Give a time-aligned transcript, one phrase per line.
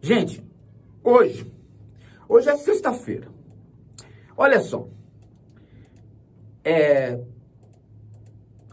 [0.00, 0.44] Gente,
[1.02, 1.52] hoje,
[2.28, 3.28] hoje é sexta-feira.
[4.36, 4.88] Olha só.
[6.64, 7.20] É,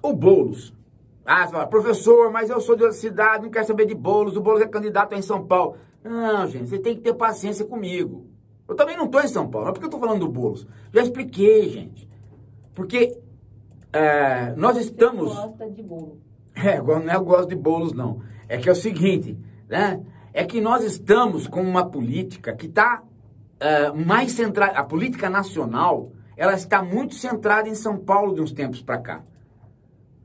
[0.02, 0.74] o Boulos.
[1.26, 4.38] Ah, você fala, professor, mas eu sou de outra cidade, não quero saber de Boulos.
[4.38, 5.78] O Boulos é candidato em São Paulo.
[6.04, 8.28] Não, gente, você tem que ter paciência comigo.
[8.68, 9.66] Eu também não estou em São Paulo.
[9.66, 10.68] Não é porque eu estou falando do Boulos.
[10.94, 12.08] Já expliquei, gente.
[12.76, 13.18] Porque
[13.96, 15.34] é, nós estamos.
[15.34, 16.20] Você gosta de bolo.
[16.54, 18.22] É, não é eu gosto de bolos, não.
[18.50, 19.38] É que é o seguinte,
[19.70, 20.02] né?
[20.36, 23.02] É que nós estamos com uma política que está
[23.58, 24.78] é, mais centrada.
[24.78, 29.24] A política nacional, ela está muito centrada em São Paulo de uns tempos para cá.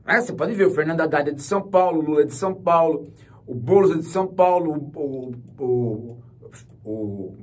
[0.05, 2.33] É, você pode ver, o Fernando Haddad é de São Paulo, o Lula é de
[2.33, 3.07] São Paulo,
[3.47, 6.17] o Boulos é de São Paulo, o, o,
[6.83, 7.37] o, o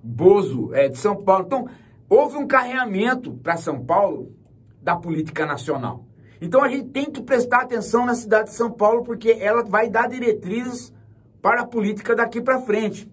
[0.00, 1.46] Bozo é de São Paulo.
[1.46, 1.68] Então,
[2.08, 4.32] houve um carreamento para São Paulo
[4.80, 6.06] da política nacional.
[6.40, 9.88] Então a gente tem que prestar atenção na cidade de São Paulo, porque ela vai
[9.88, 10.92] dar diretrizes
[11.42, 13.10] para a política daqui para frente.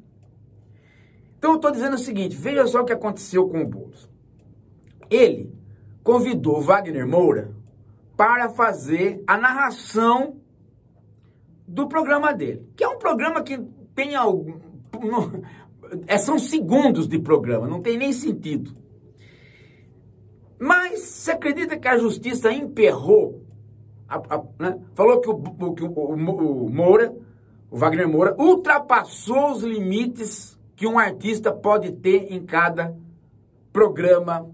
[1.38, 4.08] Então eu estou dizendo o seguinte: veja só o que aconteceu com o Boulos.
[5.10, 5.52] Ele
[6.04, 7.52] convidou Wagner Moura
[8.16, 10.38] para fazer a narração
[11.68, 13.58] do programa dele, que é um programa que
[13.96, 14.60] tem algum.
[16.06, 18.78] É, são segundos de programa, não tem nem sentido.
[20.60, 23.44] Mas você acredita que a justiça emperrou,
[24.08, 24.80] a, a, né?
[24.94, 27.12] falou que, o, que o, o, o Moura,
[27.72, 32.96] o Wagner Moura, ultrapassou os limites que um artista pode ter em cada
[33.72, 34.50] programa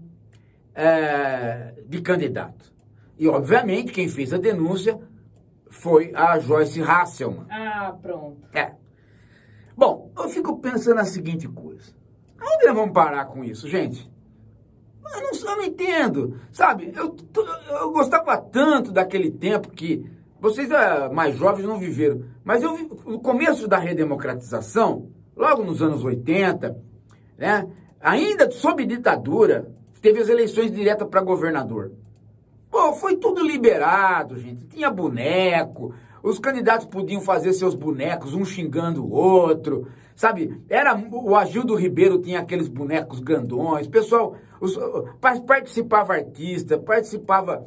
[0.74, 2.72] é, de candidato.
[3.18, 5.00] E, obviamente, quem fez a denúncia
[5.70, 7.46] foi a Joyce Hasselman.
[7.48, 8.46] Ah, pronto.
[8.52, 8.72] É.
[9.76, 11.94] Bom, eu fico pensando a seguinte coisa.
[12.40, 14.10] Onde nós vamos parar com isso, gente?
[15.04, 16.92] Eu não, eu não entendo, sabe?
[16.94, 17.16] Eu,
[17.68, 20.10] eu gostava tanto daquele tempo que
[20.46, 25.82] vocês ah, mais jovens não viveram, mas eu vi no começo da redemocratização, logo nos
[25.82, 26.76] anos 80,
[27.36, 27.66] né?
[28.00, 29.68] Ainda sob ditadura,
[30.00, 31.90] teve as eleições diretas para governador.
[32.70, 34.66] Pô, foi tudo liberado, gente.
[34.66, 35.92] Tinha boneco,
[36.22, 40.62] os candidatos podiam fazer seus bonecos, um xingando o outro, sabe?
[40.68, 44.78] Era o Agildo Ribeiro tinha aqueles bonecos grandões, pessoal, os,
[45.44, 47.66] participava artista, participava,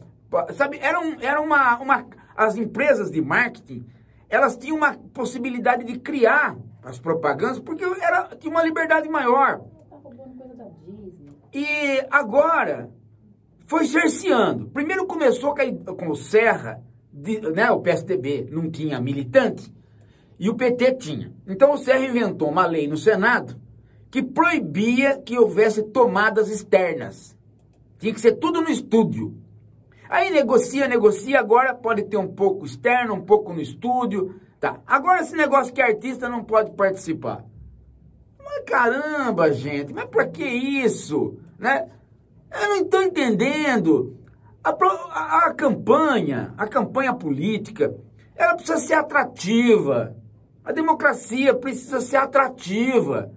[0.53, 0.79] sabe?
[0.81, 2.05] Era, um, era uma, uma,
[2.39, 3.85] as empresas de marketing,
[4.29, 9.61] elas tinham uma possibilidade de criar as propagandas porque era tinha uma liberdade maior.
[11.53, 12.89] E agora
[13.65, 14.69] foi cerceando.
[14.69, 15.53] Primeiro começou
[15.97, 19.73] com o Serra, de, né, o PSDB não tinha militante
[20.39, 21.33] e o PT tinha.
[21.45, 23.59] Então o Serra inventou uma lei no Senado
[24.09, 27.37] que proibia que houvesse tomadas externas.
[27.97, 29.35] Tinha que ser tudo no estúdio.
[30.09, 34.41] Aí negocia, negocia, agora pode ter um pouco externo, um pouco no estúdio.
[34.59, 34.79] Tá.
[34.87, 37.45] Agora esse negócio que artista não pode participar.
[38.43, 41.37] Mas caramba, gente, mas por que isso?
[41.59, 41.87] Né?
[42.51, 44.17] Eu não estou entendendo.
[44.63, 47.95] A, a, a, campanha, a campanha política,
[48.35, 50.15] ela precisa ser atrativa.
[50.65, 53.31] A democracia precisa ser atrativa.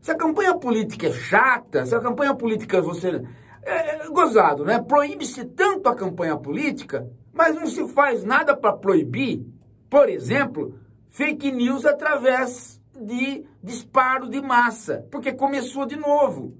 [0.00, 3.22] Se a campanha política é chata, se a campanha política você.
[3.62, 4.78] É, é gozado, né?
[4.78, 9.46] Proíbe-se tanto a campanha política, mas não se faz nada para proibir,
[9.88, 10.78] por exemplo,
[11.08, 16.56] fake news através de disparo de massa, porque começou de novo.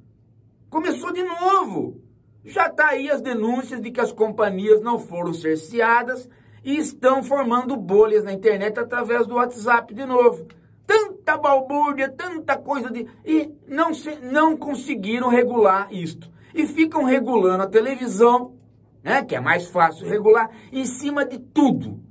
[0.69, 2.01] Começou de novo.
[2.45, 6.29] Já está aí as denúncias de que as companhias não foram cerceadas
[6.65, 10.47] e estão formando bolhas na internet através do WhatsApp de novo
[10.87, 13.07] tanta balbúrdia, tanta coisa de.
[13.25, 16.31] E não, se, não conseguiram regular isto.
[16.55, 18.55] E ficam regulando a televisão,
[19.05, 22.03] né, que é mais fácil regular, em cima de tudo.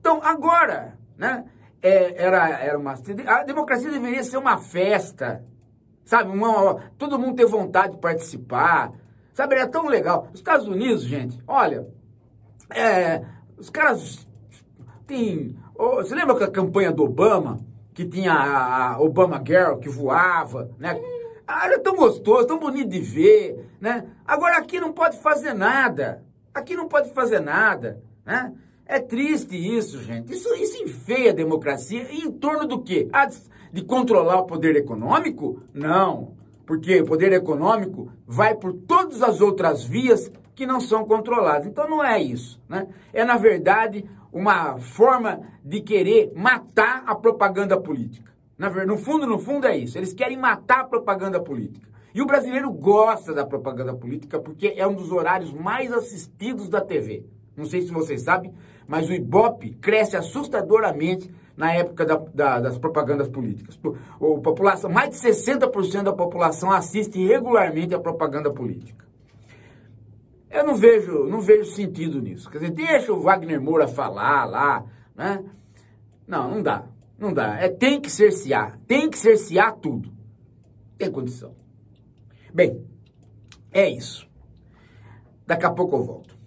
[0.00, 1.44] Então, agora, né,
[1.82, 2.94] é, era, era uma.
[3.26, 5.44] A democracia deveria ser uma festa,
[6.04, 6.30] sabe?
[6.30, 8.92] Uma, todo mundo ter vontade de participar.
[9.34, 10.28] Sabe, era tão legal.
[10.32, 11.86] Os Estados Unidos, gente, olha,
[12.74, 13.24] é,
[13.56, 14.26] os caras
[15.06, 15.56] têm.
[15.78, 17.60] Oh, você lembra a campanha do Obama?
[18.00, 20.98] que tinha a Obama Girl que voava, né?
[21.46, 24.06] Ah, era tão gostoso, tão bonito de ver, né?
[24.24, 26.24] Agora aqui não pode fazer nada.
[26.54, 28.52] Aqui não pode fazer nada, né?
[28.86, 30.32] É triste isso, gente.
[30.32, 32.12] Isso, isso enfeia a democracia.
[32.12, 33.08] Em torno do quê?
[33.12, 33.28] Ah,
[33.72, 35.62] de controlar o poder econômico?
[35.72, 36.34] Não.
[36.66, 41.66] Porque o poder econômico vai por todas as outras vias que não são controladas.
[41.66, 42.88] Então não é isso, né?
[43.12, 48.30] É, na verdade, uma forma de querer matar a propaganda política.
[48.86, 49.96] No fundo, no fundo é isso.
[49.96, 51.88] Eles querem matar a propaganda política.
[52.14, 56.80] E o brasileiro gosta da propaganda política porque é um dos horários mais assistidos da
[56.80, 57.24] TV.
[57.56, 58.52] Não sei se vocês sabem,
[58.86, 63.78] mas o Ibope cresce assustadoramente na época da, da, das propagandas políticas.
[64.18, 69.04] O, o, população, mais de 60% da população assiste regularmente a propaganda política.
[70.50, 72.50] Eu não vejo, não vejo sentido nisso.
[72.50, 74.84] Quer dizer, deixa o Wagner Moura falar lá,
[75.14, 75.44] né?
[76.26, 76.84] Não, não dá.
[77.18, 77.60] Não dá.
[77.60, 78.78] É, tem que cercear.
[78.86, 80.10] Tem que cercear tudo.
[80.96, 81.54] Tem condição.
[82.52, 82.84] Bem,
[83.72, 84.28] é isso.
[85.46, 86.39] Daqui a pouco eu volto.